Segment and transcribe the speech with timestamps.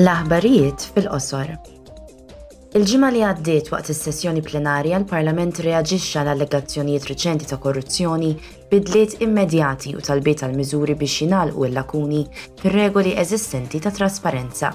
[0.00, 1.50] L-aħbarijiet fil-qosor.
[2.78, 8.30] Il-ġimgħa li għaddiet waqt is-sessjoni plenarja l-Parlament reaġixxa l-allegazzjonijiet riċenti ta' korruzzjoni
[8.70, 12.22] bidliet immedjati u talbiet tal miżuri biex jingħalqu l-lakuni
[12.62, 14.72] fir-regoli eżistenti ta' trasparenza.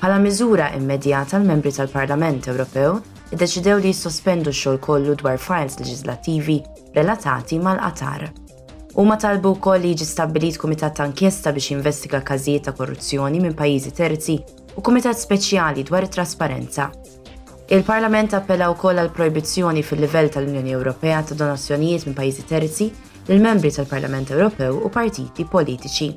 [0.00, 2.98] Bħala miżura immedjata l-membri tal-Parlament Ewropew
[3.30, 6.58] iddeċidew li jissospendu xogħol kollu dwar files leġislattivi
[6.98, 8.32] relatati mal-qatar.
[8.94, 13.38] U ma talbu wkoll li jiġi stabbilit kumitat ta' inkjesta biex investiga każijiet ta' korruzzjoni
[13.42, 14.34] minn pajjiżi terzi
[14.78, 16.88] u kumitat speċjali dwar it-trasparenza.
[17.70, 22.88] Il-Parlament appella wkoll għal proibizzjoni fil-livell tal-Unjoni Ewropea ta' donazzjonijiet minn pajjiżi terzi
[23.30, 26.08] l membri tal-Parlament Ewropew u partiti politiċi.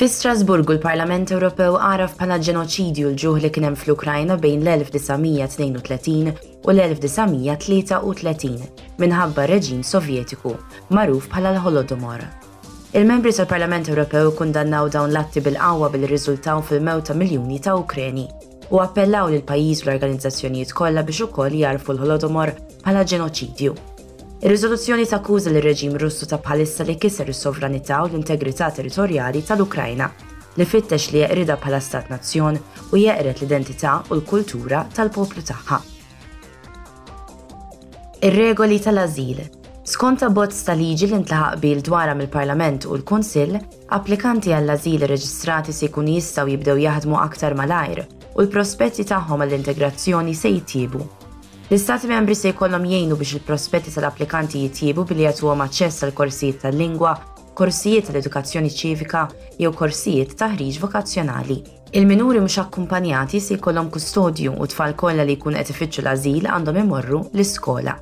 [0.00, 6.70] Fi Strasburgu l-Parlament Ewropew għaraf bħala ġenoċidju l-ġuħ li kien hemm fl-Ukrajna bejn l-1932 u
[6.70, 8.58] l-1933
[9.02, 10.52] minħabba reġim Sovjetiku
[10.94, 12.20] magħruf bħala l-Holodomor.
[12.92, 18.26] Il-membri tal-Parlament Ewropew kundannaw dawn l-atti bil-qawwa bil-riżultaw fil-mew ta' miljuni ta' Ukreni
[18.70, 22.50] u appellaw lil pajjiż u l-organizzazzjonijiet kollha biex ukoll jarfu l-Holodomor
[22.84, 23.72] bħala ġenoċidju.
[24.42, 30.06] Ir-riżoluzzjoni takkuża l reġim Russu ta' bħalissa li kiser is-sovranità u l-integrità territorjali tal-Ukrajna
[30.60, 32.54] li fittex li jeqrida bħala stat nazzjon
[32.92, 35.80] u jeqret l-identità u l-kultura tal-poplu tagħha.
[38.22, 39.40] Ir-regoli tal-azil.
[39.82, 43.56] Skont abbozz tal-liġi li ntlaħaq bil dwara mill-Parlament u l-Kunsill,
[43.96, 50.54] applikanti għall-azil reġistrati se jkunu jistgħu jibdew jaħdmu aktar malajr u l-prospetti tagħhom għall-integrazzjoni se
[50.54, 51.02] jitjibu.
[51.66, 57.16] L-Istati membri se jkollhom jgħinu biex il-prospetti tal-applikanti jitjibu billi jagħtuhom aċċess għal korsijiet tal-lingwa
[57.56, 59.26] korsijiet l-edukazzjoni ċivika
[59.60, 61.58] jew korsijiet taħriġ vokazzjonali.
[61.92, 66.82] Il-minuri mhux akkumpanjati se jkollhom kustodju u tfal kollha li jkun qed ifittxu l-ażil għandhom
[66.86, 68.00] imorru l-iskola.